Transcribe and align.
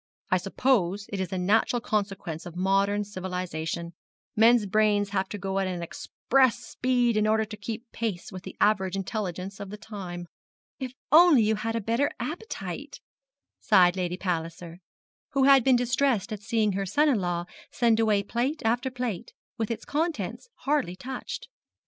I 0.31 0.37
suppose 0.37 1.05
it 1.13 1.19
is 1.19 1.31
a 1.31 1.37
natural 1.37 1.79
consequence 1.79 2.47
of 2.47 2.55
modern 2.55 3.03
civilisation: 3.03 3.93
men's 4.35 4.65
brains 4.65 5.09
have 5.11 5.29
to 5.29 5.37
go 5.37 5.59
at 5.59 5.67
express 5.67 6.57
speed 6.57 7.15
in 7.15 7.27
order 7.27 7.45
to 7.45 7.55
keep 7.55 7.91
pace 7.91 8.31
with 8.31 8.41
the 8.41 8.57
average 8.59 8.95
intelligence 8.95 9.59
of 9.59 9.69
the 9.69 9.77
time.' 9.77 10.25
'If 10.79 10.89
you 10.89 10.95
had 11.11 11.15
only 11.15 11.49
a 11.77 11.81
better 11.81 12.09
appetite!' 12.19 12.99
sighed 13.59 13.95
Lady 13.95 14.17
Palliser, 14.17 14.79
who 15.33 15.43
had 15.43 15.63
been 15.63 15.75
distressed 15.75 16.33
at 16.33 16.41
seeing 16.41 16.71
her 16.71 16.87
son 16.87 17.07
in 17.07 17.19
law 17.21 17.45
send 17.71 17.99
away 17.99 18.23
plate 18.23 18.63
after 18.65 18.89
plate, 18.89 19.33
with 19.59 19.69
its 19.69 19.85
contents 19.85 20.49
hardly 20.61 20.95
touched. 20.95 21.47